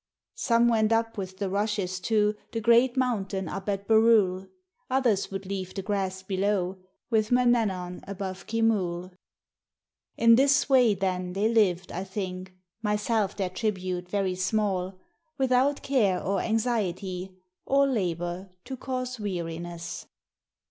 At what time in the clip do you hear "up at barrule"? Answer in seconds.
3.47-4.47